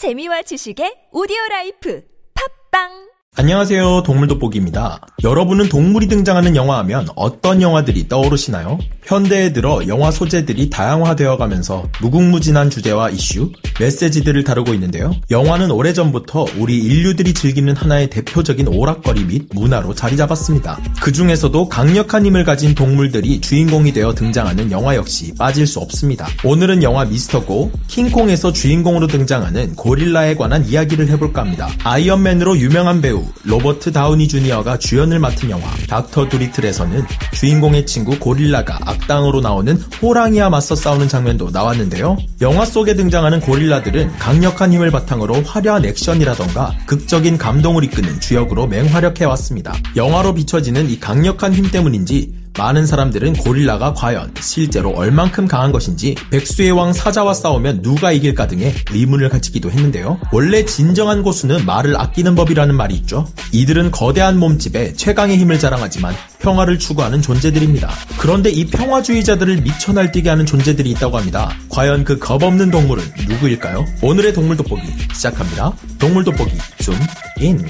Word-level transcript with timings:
재미와 0.00 0.40
지식의 0.48 1.12
오디오 1.12 1.36
라이프. 1.50 2.00
팟빵 2.32 3.09
안녕하세요. 3.40 4.02
동물 4.02 4.28
돋보기입니다. 4.28 5.00
여러분은 5.24 5.70
동물이 5.70 6.08
등장하는 6.08 6.56
영화 6.56 6.76
하면 6.80 7.08
어떤 7.16 7.62
영화들이 7.62 8.06
떠오르시나요? 8.06 8.78
현대에 9.02 9.54
들어 9.54 9.80
영화 9.88 10.10
소재들이 10.10 10.68
다양화되어 10.68 11.38
가면서 11.38 11.88
무궁무진한 12.02 12.68
주제와 12.68 13.08
이슈, 13.08 13.50
메시지들을 13.80 14.44
다루고 14.44 14.74
있는데요. 14.74 15.14
영화는 15.30 15.70
오래전부터 15.70 16.44
우리 16.58 16.76
인류들이 16.76 17.32
즐기는 17.32 17.74
하나의 17.74 18.10
대표적인 18.10 18.68
오락거리 18.68 19.24
및 19.24 19.48
문화로 19.54 19.94
자리 19.94 20.18
잡았습니다. 20.18 20.78
그 21.00 21.10
중에서도 21.10 21.70
강력한 21.70 22.26
힘을 22.26 22.44
가진 22.44 22.74
동물들이 22.74 23.40
주인공이 23.40 23.92
되어 23.94 24.14
등장하는 24.14 24.70
영화 24.70 24.94
역시 24.96 25.34
빠질 25.34 25.66
수 25.66 25.80
없습니다. 25.80 26.28
오늘은 26.44 26.82
영화 26.82 27.06
미스터 27.06 27.46
고, 27.46 27.72
킹콩에서 27.88 28.52
주인공으로 28.52 29.06
등장하는 29.06 29.76
고릴라에 29.76 30.34
관한 30.36 30.66
이야기를 30.66 31.08
해볼까 31.08 31.40
합니다. 31.40 31.70
아이언맨으로 31.82 32.58
유명한 32.58 33.00
배우 33.00 33.24
로버트 33.44 33.92
다우니 33.92 34.28
주니어가 34.28 34.78
주연을 34.78 35.18
맡은 35.18 35.50
영화 35.50 35.66
닥터 35.88 36.28
두리틀에서는 36.28 37.04
주인공의 37.32 37.86
친구 37.86 38.18
고릴라가 38.18 38.78
악당으로 38.82 39.40
나오는 39.40 39.76
호랑이와 40.02 40.50
맞서 40.50 40.74
싸우는 40.74 41.08
장면도 41.08 41.50
나왔는데요. 41.50 42.16
영화 42.40 42.64
속에 42.64 42.94
등장하는 42.94 43.40
고릴라들은 43.40 44.16
강력한 44.18 44.72
힘을 44.72 44.90
바탕으로 44.90 45.42
화려한 45.42 45.84
액션이라던가 45.84 46.74
극적인 46.86 47.38
감동을 47.38 47.84
이끄는 47.84 48.20
주역으로 48.20 48.66
맹활약해왔습니다. 48.66 49.74
영화로 49.96 50.34
비춰지는 50.34 50.90
이 50.90 50.98
강력한 50.98 51.54
힘 51.54 51.70
때문인지 51.70 52.39
많은 52.58 52.86
사람들은 52.86 53.34
고릴라가 53.34 53.94
과연 53.94 54.34
실제로 54.40 54.90
얼만큼 54.90 55.46
강한 55.46 55.72
것인지 55.72 56.14
백수의 56.30 56.72
왕 56.72 56.92
사자와 56.92 57.34
싸우면 57.34 57.82
누가 57.82 58.12
이길까 58.12 58.46
등의 58.48 58.74
의문을 58.90 59.28
가지기도 59.28 59.70
했는데요. 59.70 60.18
원래 60.32 60.64
진정한 60.64 61.22
고수는 61.22 61.64
말을 61.64 61.98
아끼는 61.98 62.34
법이라는 62.34 62.74
말이 62.74 62.94
있죠. 62.96 63.26
이들은 63.52 63.90
거대한 63.90 64.38
몸집에 64.38 64.94
최강의 64.94 65.38
힘을 65.38 65.58
자랑하지만 65.58 66.14
평화를 66.40 66.78
추구하는 66.78 67.22
존재들입니다. 67.22 67.90
그런데 68.18 68.50
이 68.50 68.66
평화주의자들을 68.66 69.62
미쳐 69.62 69.92
날뛰게 69.92 70.28
하는 70.28 70.46
존재들이 70.46 70.90
있다고 70.90 71.18
합니다. 71.18 71.50
과연 71.68 72.04
그 72.04 72.18
겁없는 72.18 72.70
동물은 72.70 73.04
누구일까요? 73.28 73.84
오늘의 74.02 74.32
동물 74.32 74.56
돋보기 74.56 74.82
시작합니다. 75.12 75.72
동물 75.98 76.24
돋보기 76.24 76.52
줌 76.78 76.94
인. 77.38 77.64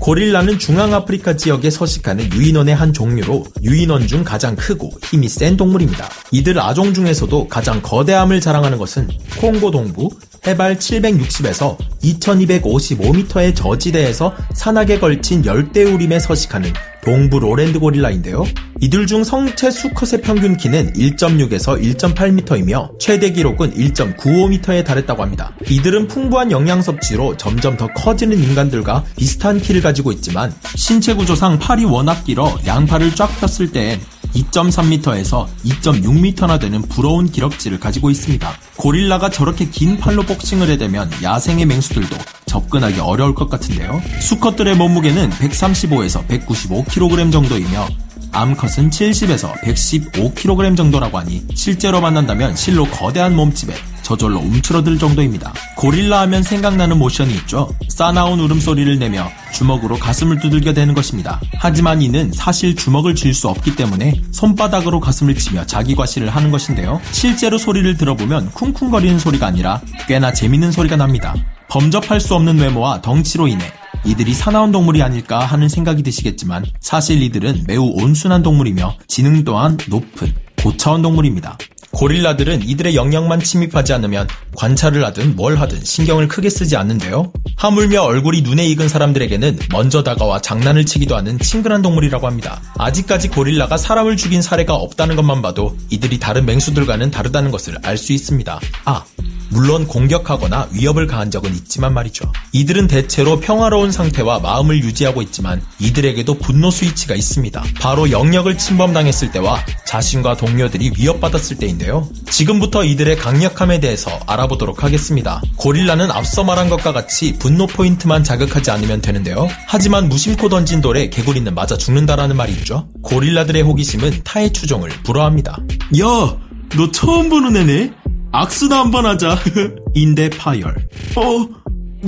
고릴라는 0.00 0.58
중앙아프리카 0.58 1.36
지역에 1.36 1.68
서식하는 1.68 2.32
유인원의 2.32 2.74
한 2.74 2.92
종류로 2.92 3.44
유인원 3.62 4.06
중 4.06 4.24
가장 4.24 4.56
크고 4.56 4.90
힘이 5.04 5.28
센 5.28 5.58
동물입니다. 5.58 6.08
이들 6.32 6.58
아종 6.58 6.94
중에서도 6.94 7.48
가장 7.48 7.82
거대함을 7.82 8.40
자랑하는 8.40 8.78
것은 8.78 9.08
콩고 9.38 9.70
동부 9.70 10.08
해발 10.46 10.78
760에서 10.78 11.76
2255m의 12.02 13.54
저지대에서 13.54 14.34
산악에 14.54 14.98
걸친 14.98 15.44
열대우림에 15.44 16.18
서식하는 16.18 16.72
동부 17.04 17.40
lowland 17.40 17.78
고릴라인데요. 17.78 18.44
이들 18.80 19.06
중 19.06 19.24
성체 19.24 19.70
수컷의 19.70 20.22
평균 20.22 20.56
키는 20.56 20.92
1.6에서 20.92 21.80
1.8m이며 21.96 22.98
최대 22.98 23.30
기록은 23.30 23.74
1.95m에 23.74 24.84
달했다고 24.84 25.22
합니다. 25.22 25.52
이들은 25.68 26.08
풍부한 26.08 26.50
영양 26.50 26.82
섭취로 26.82 27.36
점점 27.36 27.76
더 27.76 27.88
커지는 27.88 28.38
인간들과 28.42 29.04
비슷한 29.16 29.60
키를 29.60 29.82
가지고 29.82 30.12
있지만 30.12 30.54
신체 30.76 31.14
구조상 31.14 31.58
팔이 31.58 31.84
워낙 31.84 32.24
길어 32.24 32.58
양팔을 32.66 33.14
쫙 33.14 33.28
폈을 33.40 33.72
땐 33.72 34.00
2.3m에서 34.34 35.46
2.6m나 35.64 36.60
되는 36.60 36.82
부러운 36.82 37.30
기럭지를 37.30 37.80
가지고 37.80 38.10
있습니다. 38.10 38.50
고릴라가 38.76 39.30
저렇게 39.30 39.68
긴 39.68 39.98
팔로 39.98 40.22
복싱을 40.22 40.68
해대면 40.70 41.10
야생의 41.22 41.66
맹수들도 41.66 42.16
접근하기 42.46 43.00
어려울 43.00 43.34
것 43.34 43.48
같은데요. 43.48 44.00
수컷들의 44.20 44.76
몸무게는 44.76 45.30
135에서 45.30 46.26
195kg 46.26 47.30
정도이며 47.30 47.86
암컷은 48.32 48.90
70에서 48.90 49.52
115kg 49.62 50.76
정도라고 50.76 51.18
하니 51.18 51.42
실제로 51.54 52.00
만난다면 52.00 52.56
실로 52.56 52.84
거대한 52.86 53.34
몸집에 53.34 53.74
저절로 54.02 54.40
움츠러들 54.40 54.98
정도입니다. 54.98 55.52
고릴라 55.76 56.20
하면 56.22 56.42
생각나는 56.42 56.98
모션이 56.98 57.32
있죠. 57.34 57.72
싸나운 57.88 58.40
울음소리를 58.40 58.98
내며 58.98 59.28
주먹으로 59.52 59.98
가슴을 59.98 60.40
두들겨 60.40 60.72
대는 60.72 60.94
것입니다. 60.94 61.40
하지만 61.58 62.02
이는 62.02 62.32
사실 62.32 62.74
주먹을 62.74 63.14
쥘 63.14 63.32
수 63.32 63.48
없기 63.48 63.76
때문에 63.76 64.14
손바닥으로 64.32 64.98
가슴을 64.98 65.36
치며 65.36 65.64
자기 65.66 65.94
과시를 65.94 66.30
하는 66.30 66.50
것인데요. 66.50 67.00
실제로 67.12 67.56
소리를 67.58 67.96
들어보면 67.96 68.50
쿵쿵거리는 68.50 69.18
소리가 69.18 69.46
아니라 69.46 69.80
꽤나 70.08 70.32
재밌는 70.32 70.72
소리가 70.72 70.96
납니다. 70.96 71.34
범접할 71.68 72.20
수 72.20 72.34
없는 72.34 72.58
외모와 72.58 73.00
덩치로 73.02 73.46
인해 73.46 73.72
이들이 74.04 74.34
사나운 74.34 74.72
동물이 74.72 75.02
아닐까 75.02 75.40
하는 75.40 75.68
생각이 75.68 76.02
드시겠지만 76.02 76.64
사실 76.80 77.22
이들은 77.22 77.64
매우 77.66 77.84
온순한 77.84 78.42
동물이며 78.42 78.96
지능 79.06 79.44
또한 79.44 79.76
높은 79.88 80.34
고차원 80.62 81.02
동물입니다. 81.02 81.58
고릴라들은 81.92 82.62
이들의 82.68 82.94
영역만 82.94 83.40
침입하지 83.40 83.92
않으면 83.94 84.28
관찰을 84.56 85.04
하든 85.06 85.34
뭘 85.34 85.56
하든 85.56 85.82
신경을 85.82 86.28
크게 86.28 86.48
쓰지 86.48 86.76
않는데요. 86.76 87.32
하물며 87.56 88.02
얼굴이 88.02 88.42
눈에 88.42 88.64
익은 88.66 88.88
사람들에게는 88.88 89.58
먼저 89.72 90.02
다가와 90.04 90.40
장난을 90.40 90.86
치기도 90.86 91.16
하는 91.16 91.38
친근한 91.40 91.82
동물이라고 91.82 92.26
합니다. 92.26 92.62
아직까지 92.78 93.28
고릴라가 93.28 93.76
사람을 93.76 94.16
죽인 94.16 94.40
사례가 94.40 94.74
없다는 94.74 95.16
것만 95.16 95.42
봐도 95.42 95.76
이들이 95.90 96.20
다른 96.20 96.46
맹수들과는 96.46 97.10
다르다는 97.10 97.50
것을 97.50 97.76
알 97.82 97.98
수 97.98 98.12
있습니다. 98.12 98.60
아, 98.84 99.04
물론 99.50 99.86
공격하거나 99.86 100.68
위협을 100.72 101.06
가한 101.06 101.30
적은 101.30 101.54
있지만 101.54 101.92
말이죠. 101.94 102.32
이들은 102.52 102.86
대체로 102.86 103.40
평화로운 103.40 103.92
상태와 103.92 104.40
마음을 104.40 104.82
유지하고 104.82 105.22
있지만 105.22 105.62
이들에게도 105.78 106.38
분노 106.38 106.70
스위치가 106.70 107.14
있습니다. 107.14 107.62
바로 107.80 108.10
영역을 108.10 108.58
침범당했을 108.58 109.30
때와 109.32 109.64
자신과 109.86 110.36
동료들이 110.36 110.92
위협받았을 110.96 111.56
때인데요. 111.58 112.08
지금부터 112.30 112.84
이들의 112.84 113.16
강력함에 113.16 113.80
대해서 113.80 114.10
알아보도록 114.26 114.84
하겠습니다. 114.84 115.42
고릴라는 115.56 116.10
앞서 116.10 116.44
말한 116.44 116.68
것과 116.70 116.92
같이 116.92 117.36
분노 117.38 117.66
포인트만 117.66 118.24
자극하지 118.24 118.70
않으면 118.70 119.00
되는데요. 119.00 119.48
하지만 119.66 120.08
무심코 120.08 120.48
던진 120.48 120.80
돌에 120.80 121.10
개구리는 121.10 121.52
맞아 121.54 121.76
죽는다라는 121.76 122.36
말이 122.36 122.52
있죠. 122.52 122.88
고릴라들의 123.02 123.62
호기심은 123.62 124.22
타의 124.24 124.52
추종을 124.52 124.90
불허합니다. 125.02 125.58
야, 126.00 126.36
너 126.76 126.90
처음 126.92 127.28
보는 127.28 127.56
애네? 127.56 127.92
악수나 128.32 128.80
한번 128.80 129.06
하자. 129.06 129.38
인대 129.94 130.30
파열. 130.30 130.74
어, 131.16 131.48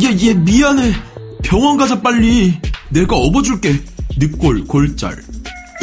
얘, 0.00 0.16
얘 0.26 0.34
미안해. 0.34 0.92
병원 1.42 1.76
가자 1.76 2.00
빨리. 2.00 2.58
내가 2.90 3.16
업어줄게. 3.16 3.80
늑골 4.18 4.64
골절. 4.66 5.12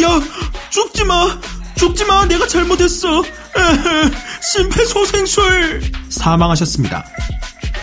야, 0.01 0.21
죽지 0.69 1.03
마. 1.05 1.37
죽지 1.75 2.05
마. 2.05 2.25
내가 2.25 2.47
잘못했어. 2.47 3.23
심폐소생술. 4.41 5.81
사망하셨습니다. 6.09 7.03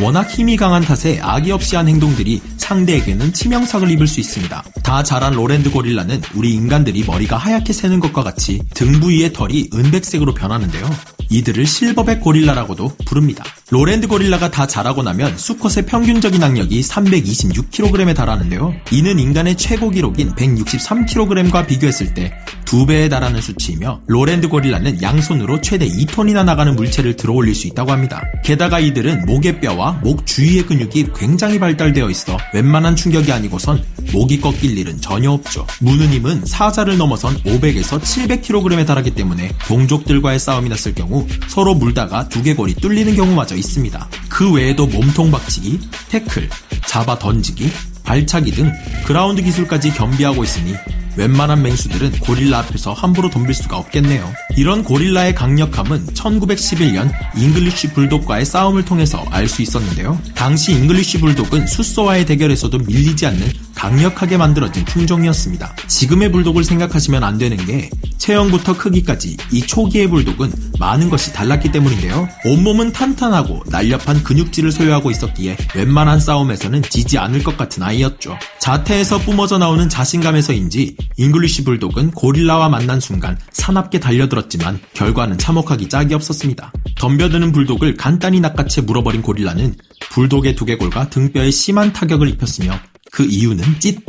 워낙 0.01 0.31
힘이 0.31 0.57
강한 0.57 0.83
탓에 0.83 1.19
악의 1.23 1.53
없이 1.53 1.75
한 1.77 1.89
행동들이 1.89 2.41
상대에게는 2.67 3.33
치명상을 3.33 3.89
입을 3.93 4.09
수 4.09 4.19
있습니다. 4.19 4.65
다 4.83 5.03
자란 5.05 5.35
로랜드 5.35 5.71
고릴라는 5.71 6.21
우리 6.35 6.53
인간들이 6.53 7.05
머리가 7.07 7.37
하얗게 7.37 7.73
새는 7.73 8.01
것과 8.01 8.25
같이 8.25 8.61
등 8.75 8.99
부위의 8.99 9.33
털이 9.33 9.71
은백색으로 9.73 10.35
변하는데요. 10.35 10.91
이들을 11.31 11.65
silverback 11.65 12.21
고릴라라고도 12.21 12.97
부릅니다. 13.05 13.45
lowland 13.69 14.07
고릴라가 14.07 14.49
다 14.49 14.65
자라고 14.65 15.03
나면 15.03 15.37
수컷의 15.37 15.87
평균적인 15.87 16.41
악력이 16.41 16.83
326kg에 16.83 18.15
달하는데요. 18.15 18.73
이는 18.93 19.19
인간의 19.19 19.57
최고 19.57 19.91
기록인 19.91 20.37
163kg과 20.37 21.67
비교했을 21.67 22.15
때두 22.15 22.87
배에 22.87 23.09
달하는 23.09 23.41
수치이며 23.41 24.03
lowland 24.07 24.49
고릴라는 24.49 25.03
양손으로 25.03 25.63
최대 25.63 25.89
2톤이나 25.89 26.45
나가는 26.45 26.77
물체를 26.77 27.17
들어올릴 27.17 27.57
수 27.57 27.67
있다고 27.67 27.91
합니다. 27.91 28.23
게다가 28.45 28.79
이들은 28.79 29.27
목의 29.27 29.61
뼈와 29.61 30.01
목 30.05 30.25
주위의 30.25 30.67
근육이 30.67 31.09
굉장히 31.17 31.59
발달되어 31.59 32.09
있어 32.09 32.39
웬만한 32.55 32.95
충격이 32.95 33.33
아니고선 33.33 33.83
목이 34.13 34.41
꺾일 34.41 34.79
일은 34.79 35.01
전혀 35.01 35.33
없죠. 35.33 35.67
무는 35.81 36.13
힘은 36.13 36.45
사자를 36.47 36.97
넘어선 36.97 37.35
500에서 37.43 38.01
700kg에 38.01 38.87
달하기 38.87 39.11
때문에 39.11 39.51
동족들과의 39.67 40.39
싸움이 40.39 40.69
났을 40.69 40.95
경우 40.95 41.27
서로 41.49 41.75
물다가 41.75 42.29
두개골이 42.29 42.75
뚫리는 42.75 43.17
경우마저 43.17 43.56
있습니다. 43.57 44.09
그 44.29 44.53
외에도 44.53 44.87
몸통 44.87 45.31
박치기, 45.31 45.81
태클, 46.09 46.49
잡아 46.87 47.19
던지기, 47.19 47.71
발차기 48.05 48.53
등 48.53 48.73
그라운드 49.05 49.43
기술까지 49.43 49.93
겸비하고 49.95 50.45
있으니 50.45 50.75
웬만한 51.17 51.63
맹수들은 51.63 52.21
고릴라 52.21 52.59
앞에서 52.59 52.93
함부로 52.93 53.31
덤빌 53.31 53.55
수가 53.55 53.79
없겠네요. 53.79 54.33
이런 54.57 54.85
고릴라의 54.85 55.35
강력함은 55.35 56.09
1911년 56.09 57.11
English 57.37 57.93
불독과의 57.95 58.45
싸움을 58.45 58.85
통해서 58.85 59.25
알 59.31 59.49
수 59.49 59.63
있었는데요. 59.63 60.21
당시 60.35 60.73
English 60.73 61.21
불독은 61.21 61.67
숫소와의 61.67 62.27
대결에서도 62.27 62.79
밀리지 62.79 63.27
않는 63.27 63.51
강력하게 63.77 64.37
만들어진 64.37 64.85
품종이었습니다. 64.87 65.77
지금의 65.87 66.33
불독을 66.33 66.65
생각하시면 66.65 67.23
안 67.23 67.39
되는 67.39 67.57
게 67.59 67.89
체형부터 68.19 68.77
크기까지 68.77 69.37
이 69.53 69.61
초기의 69.61 70.09
불독은 70.09 70.51
많은 70.81 71.11
것이 71.11 71.33
달랐기 71.33 71.71
때문인데요. 71.71 72.29
온몸은 72.45 72.93
탄탄하고 72.93 73.63
날렵한 73.67 74.25
근육질을 74.25 74.73
소유하고 74.73 75.11
있었기에 75.11 75.57
웬만한 75.75 76.19
싸움에서는 76.19 76.83
지지 76.83 77.19
않을 77.19 77.45
것 77.45 77.57
같은 77.57 77.83
아이였죠. 77.83 78.37
자태에서 78.59 79.19
뿜어져 79.19 79.59
나오는 79.59 79.89
자신감에서인지 79.89 80.97
English 81.17 81.65
불독은 81.65 82.11
고릴라와 82.13 82.69
만난 82.69 82.99
순간 82.99 83.39
사납게 83.53 84.01
달려들었지만 84.01 84.81
결과는 84.95 85.39
참혹하기 85.39 85.89
짝이 85.89 86.15
없었습니다. 86.15 86.73
덤벼드는 86.97 87.53
불독을 87.53 87.95
간단히 87.95 88.41
낚아채 88.41 88.81
물어버린 88.81 89.23
고릴라는 89.23 89.77
불독의 90.11 90.57
두개골과 90.57 91.11
등뼈에 91.11 91.51
심한 91.51 91.93
타격을 91.93 92.29
입혔으며 92.31 92.79
그 93.11 93.25
이유는 93.25 93.81
찢 93.81 94.01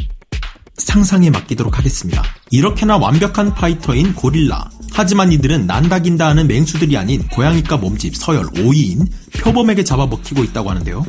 상상에 0.78 1.30
맡기도록 1.30 1.78
하겠습니다. 1.78 2.24
이렇게나 2.52 2.98
완벽한 2.98 3.54
파이터인 3.54 4.14
고릴라. 4.14 4.70
하지만 4.94 5.32
이들은 5.32 5.68
난다긴다 5.68 6.28
하는 6.28 6.48
맹수들이 6.48 6.98
아닌 6.98 7.28
고양이과 7.28 7.78
몸집 7.78 8.16
서열 8.16 8.46
5위인 8.48 9.08
표범에게 9.40 9.84
잡아먹히고 9.84 10.44
있다고 10.44 10.70
하는데요. 10.70 11.06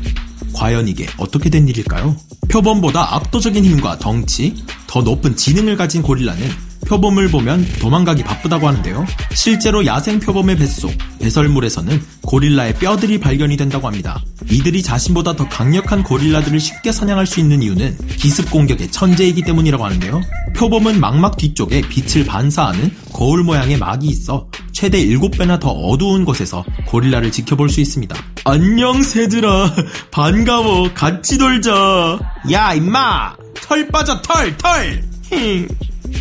과연 0.55 0.89
이게 0.89 1.07
어떻게 1.17 1.51
된 1.51 1.69
일일까요? 1.69 2.17
표범보다 2.49 3.15
압도적인 3.15 3.65
힘과 3.65 3.99
덩치, 3.99 4.65
더 4.87 5.03
높은 5.03 5.37
지능을 5.37 5.77
가진 5.77 6.03
고릴라는 6.03 6.68
표범을 6.87 7.29
보면 7.29 7.67
도망가기 7.81 8.25
바쁘다고 8.25 8.69
하는데요. 8.69 9.07
실제로 9.33 9.85
야생 9.85 10.21
표범의 10.21 10.57
뱃속, 10.57 10.93
배설물에서는 11.21 12.03
고릴라의 12.23 12.75
뼈들이 12.75 13.19
발견이 13.21 13.57
된다고 13.57 13.87
합니다. 13.87 14.23
이들이 14.51 14.83
자신보다 14.83 15.37
더 15.37 15.49
강력한 15.49 16.03
고릴라들을 16.03 16.59
쉽게 16.61 16.93
사냥할 16.93 17.27
수 17.27 17.41
있는 17.41 17.63
이유는 17.63 17.97
기습 18.17 18.51
공격의 18.51 18.91
천재이기 18.91 19.43
때문이라고 19.43 19.85
하는데요. 19.85 20.21
표범은 20.57 21.01
망막 21.01 21.37
뒤쪽에 21.37 21.83
빛을 21.83 22.25
반사하는 22.27 22.91
거울 23.13 23.43
모양의 23.43 23.79
막이 23.79 24.07
있어 24.07 24.49
최대 24.73 25.05
7배나 25.05 25.59
더 25.59 25.71
어두운 25.71 26.25
곳에서 26.25 26.65
고릴라를 26.87 27.33
지켜볼 27.33 27.69
수 27.69 27.81
있습니다. 27.81 28.17
안녕 28.45 29.03
새들아 29.03 29.75
반가워 30.11 30.93
같이 30.95 31.37
놀자 31.37 32.19
야 32.53 32.75
임마 32.75 33.35
털 33.55 33.89
빠져 33.89 34.23
털 34.23 34.57
털! 34.57 35.03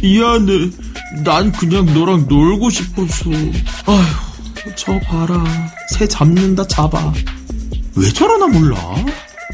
미안해. 0.01 0.69
난 1.23 1.51
그냥 1.51 1.85
너랑 1.93 2.25
놀고 2.27 2.69
싶어서. 2.69 3.29
아휴 3.85 4.75
저 4.75 4.99
봐라. 4.99 5.43
새 5.97 6.07
잡는다 6.07 6.65
잡아. 6.67 7.11
왜 7.95 8.09
저러나 8.11 8.47
몰라? 8.47 8.77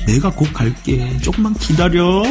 내가 0.05 0.29
곧 0.31 0.51
갈게. 0.53 1.17
조금만 1.19 1.53
기다려 1.55 2.23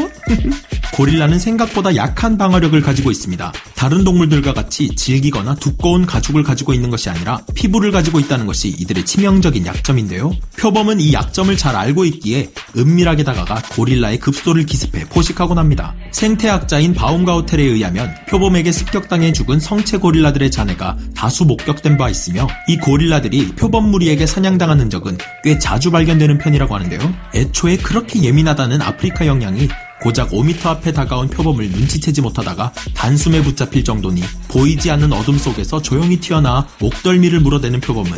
고릴라는 0.93 1.39
생각보다 1.39 1.97
약한 1.97 2.37
방어력을 2.37 2.79
가지고 2.83 3.11
있습니다. 3.11 3.53
다른 3.75 4.05
동물들과 4.05 4.53
같이 4.53 4.95
질기거나 4.95 5.55
두꺼운 5.57 6.07
가죽을 6.07 6.43
가지고 6.43 6.75
있는 6.75 6.91
것이 6.91 7.09
아니라 7.11 7.41
피부를 7.55 7.91
가지고 7.91 8.21
있다는 8.21 8.47
것이 8.47 8.69
이들의 8.69 9.05
치명적인 9.05 9.67
약점인데요. 9.67 10.33
표범은 10.59 11.01
이 11.01 11.13
약점을 11.13 11.57
잘 11.57 11.75
알고 11.75 12.05
있기에 12.05 12.51
은밀하게 12.77 13.25
다가가 13.25 13.63
고릴라의 13.73 14.19
급소를 14.19 14.67
기습해 14.67 15.05
포식하곤 15.09 15.59
합니다. 15.59 15.95
생태학자인 16.13 16.93
바움가우텔에 16.93 17.63
의하면 17.63 18.15
표범에게 18.29 18.71
습격당해 18.71 19.33
죽은 19.33 19.61
성체 19.61 19.97
고릴라들의 19.97 20.51
잔해가 20.51 20.99
다수 21.17 21.45
목격된 21.45 21.97
바 21.97 22.11
있으며 22.11 22.47
이 22.69 22.77
고릴라들이 22.77 23.55
표범 23.57 23.91
무리에게 23.91 24.27
사냥당하는 24.27 24.91
적은 24.91 25.17
꽤 25.43 25.59
자주 25.59 25.91
발견되는 25.91 26.39
편이라고 26.39 26.75
하는데요. 26.75 27.15
애초에 27.35 27.79
그렇게 27.79 28.23
예민하다는 28.23 28.83
아프리카 28.83 29.27
영양이 29.27 29.69
고작 30.03 30.31
5m 30.31 30.67
앞에 30.67 30.93
다가온 30.93 31.29
표범을 31.29 31.71
눈치채지 31.71 32.23
못하다가 32.23 32.73
단숨에 32.95 33.41
붙잡힐 33.43 33.85
정도니 33.85 34.23
보이지 34.49 34.91
않는 34.91 35.13
어둠 35.13 35.39
속에서 35.39 35.81
조용히 35.81 36.19
튀어나와 36.19 36.67
목덜미를 36.81 37.39
물어대는 37.39 37.81
표범은 37.81 38.11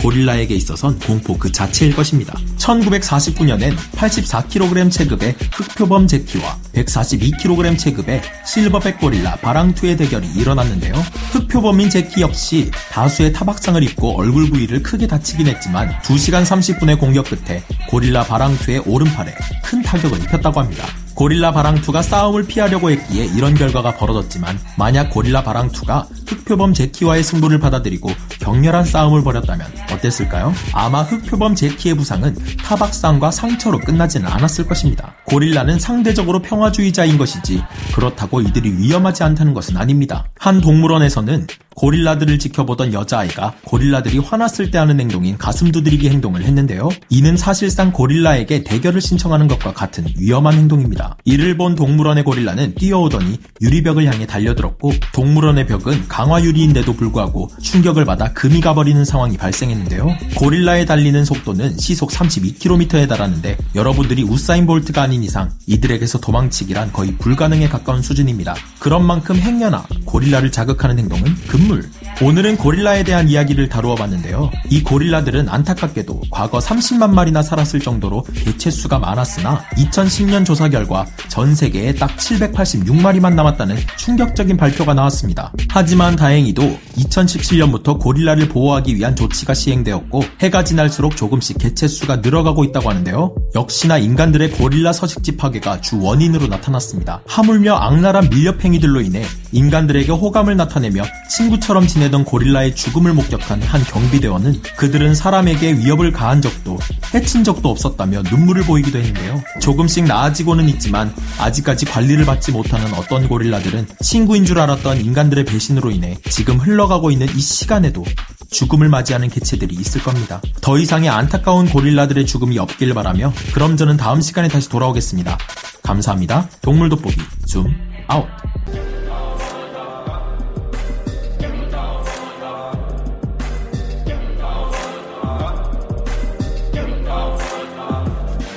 고릴라에게 0.00 0.54
있어선 0.54 0.98
공포 0.98 1.36
그 1.38 1.50
자체일 1.50 1.94
것입니다. 1.94 2.34
1949년엔 2.58 3.74
84kg 3.92 4.90
체급의 4.90 5.36
흑표범 5.52 6.06
제키와 6.06 6.56
142kg 6.74 7.78
체급의 7.78 8.22
실버백 8.46 8.98
고릴라 8.98 9.36
바랑투의 9.36 9.96
대결이 9.96 10.28
일어났는데요. 10.36 10.94
흑표범인 11.32 11.90
제키 11.90 12.20
역시 12.22 12.70
다수의 12.90 13.32
타박상을 13.32 13.82
입고 13.82 14.18
얼굴 14.18 14.48
부위를 14.50 14.82
크게 14.82 15.06
다치긴 15.06 15.48
했지만 15.48 15.90
2시간 16.02 16.44
30분의 16.44 16.98
공격 16.98 17.26
끝에 17.26 17.62
고릴라 17.88 18.24
바랑투의 18.24 18.82
오른팔에 18.86 19.34
큰 19.62 19.82
타격을 19.82 20.18
입혔다고 20.22 20.60
합니다. 20.60 20.86
고릴라 21.20 21.52
바랑투가 21.52 22.00
싸움을 22.00 22.46
피하려고 22.46 22.90
했기에 22.90 23.26
이런 23.36 23.52
결과가 23.52 23.94
벌어졌지만 23.96 24.58
만약 24.78 25.10
고릴라 25.10 25.42
바랑투가 25.42 26.08
흑표범 26.26 26.72
제키와의 26.72 27.22
승부를 27.22 27.58
받아들이고 27.58 28.10
격렬한 28.40 28.86
싸움을 28.86 29.22
벌였다면 29.22 29.66
어땠을까요? 29.92 30.54
아마 30.72 31.02
흑표범 31.02 31.56
제키의 31.56 31.94
부상은 31.96 32.34
타박상과 32.64 33.32
상처로 33.32 33.80
끝나지는 33.80 34.28
않았을 34.28 34.66
것입니다. 34.66 35.12
고릴라는 35.26 35.78
상대적으로 35.78 36.40
평화주의자인 36.40 37.18
것이지 37.18 37.62
그렇다고 37.94 38.40
이들이 38.40 38.78
위험하지 38.78 39.22
않다는 39.22 39.52
것은 39.52 39.76
아닙니다. 39.76 40.24
한 40.38 40.62
동물원에서는 40.62 41.46
고릴라들을 41.80 42.38
지켜보던 42.38 42.92
여자아이가 42.92 43.54
고릴라들이 43.64 44.18
화났을 44.18 44.70
때 44.70 44.76
하는 44.76 45.00
행동인 45.00 45.38
가슴 45.38 45.72
두드리기 45.72 46.10
행동을 46.10 46.42
했는데요. 46.42 46.90
이는 47.08 47.38
사실상 47.38 47.90
고릴라에게 47.90 48.64
대결을 48.64 49.00
신청하는 49.00 49.48
것과 49.48 49.72
같은 49.72 50.04
위험한 50.18 50.52
행동입니다. 50.54 51.16
이를 51.24 51.56
본 51.56 51.74
동물원의 51.74 52.24
고릴라는 52.24 52.74
뛰어오더니 52.74 53.38
유리벽을 53.62 54.04
향해 54.04 54.26
달려들었고 54.26 54.92
동물원의 55.14 55.68
벽은 55.68 56.06
강화 56.06 56.42
유리인데도 56.42 56.92
불구하고 56.92 57.50
충격을 57.62 58.04
받아 58.04 58.30
금이 58.34 58.60
가버리는 58.60 59.02
상황이 59.06 59.38
발생했는데요. 59.38 60.06
고릴라의 60.36 60.84
달리는 60.84 61.24
속도는 61.24 61.78
시속 61.78 62.10
32km에 62.10 63.08
달하는데 63.08 63.56
여러분들이 63.74 64.22
우사인 64.22 64.66
볼트가 64.66 65.00
아닌 65.00 65.22
이상 65.22 65.50
이들에게서 65.66 66.20
도망치기란 66.20 66.92
거의 66.92 67.16
불가능에 67.16 67.70
가까운 67.70 68.02
수준입니다. 68.02 68.54
그런 68.78 69.06
만큼 69.06 69.36
행여나 69.36 69.86
고릴라를 70.04 70.52
자극하는 70.52 70.98
행동은 70.98 71.34
금 71.48 71.69
물. 71.70 71.88
오늘은 72.22 72.56
고릴라에 72.56 73.04
대한 73.04 73.28
이야기를 73.28 73.68
다루어 73.68 73.94
봤는데요. 73.94 74.50
이 74.68 74.82
고릴라들은 74.82 75.48
안타깝게도 75.48 76.22
과거 76.30 76.58
30만 76.58 77.10
마리나 77.10 77.42
살았을 77.42 77.80
정도로 77.80 78.24
개체수가 78.44 78.98
많았으나 78.98 79.64
2010년 79.76 80.44
조사 80.44 80.68
결과 80.68 81.06
전 81.28 81.54
세계에 81.54 81.94
딱 81.94 82.14
786마리만 82.16 83.34
남았다는 83.34 83.76
충격적인 83.96 84.56
발표가 84.56 84.94
나왔습니다. 84.94 85.52
하지만 85.70 86.16
다행히도 86.16 86.78
2017년부터 86.98 87.98
고릴라를 87.98 88.48
보호하기 88.48 88.96
위한 88.96 89.14
조치가 89.14 89.54
시행되었고 89.54 90.22
해가 90.40 90.64
지날수록 90.64 91.16
조금씩 91.16 91.58
개체수가 91.58 92.16
늘어가고 92.16 92.64
있다고 92.64 92.90
하는데요. 92.90 93.34
역시나 93.54 93.98
인간들의 93.98 94.50
고릴라 94.52 94.92
서식지 94.92 95.36
파괴가 95.36 95.80
주 95.80 96.02
원인으로 96.02 96.48
나타났습니다. 96.48 97.22
하물며 97.26 97.76
악랄한 97.76 98.28
밀렵행위들로 98.30 99.00
인해 99.00 99.24
인간들에게 99.52 100.12
호감을 100.12 100.56
나타내며 100.56 101.02
친 101.30 101.48
구처럼 101.60 101.86
지내던 101.86 102.24
고릴라의 102.24 102.74
죽음을 102.74 103.12
목격한 103.12 103.62
한 103.62 103.84
경비대원은 103.84 104.62
그들은 104.76 105.14
사람에게 105.14 105.74
위협을 105.74 106.10
가한 106.10 106.40
적도 106.40 106.78
해친 107.14 107.44
적도 107.44 107.70
없었다며 107.70 108.22
눈물을 108.22 108.62
보이기도 108.62 108.98
했는데요. 108.98 109.42
조금씩 109.60 110.04
나아지고는 110.04 110.68
있지만 110.70 111.14
아직까지 111.38 111.86
관리를 111.86 112.24
받지 112.24 112.50
못하는 112.50 112.92
어떤 112.94 113.28
고릴라들은 113.28 113.86
친구인 114.00 114.44
줄 114.44 114.58
알았던 114.58 115.00
인간들의 115.00 115.44
배신으로 115.44 115.90
인해 115.90 116.16
지금 116.30 116.58
흘러가고 116.58 117.10
있는 117.10 117.28
이 117.36 117.40
시간에도 117.40 118.04
죽음을 118.50 118.88
맞이하는 118.88 119.28
개체들이 119.28 119.74
있을 119.74 120.02
겁니다. 120.02 120.40
더 120.60 120.78
이상의 120.78 121.08
안타까운 121.08 121.68
고릴라들의 121.68 122.26
죽음이 122.26 122.58
없길 122.58 122.94
바라며 122.94 123.32
그럼 123.52 123.76
저는 123.76 123.96
다음 123.96 124.20
시간에 124.20 124.48
다시 124.48 124.68
돌아오겠습니다. 124.68 125.38
감사합니다. 125.82 126.48
동물 126.62 126.88
돋보기 126.88 127.16
줌 127.46 127.66
아웃. 128.08 128.26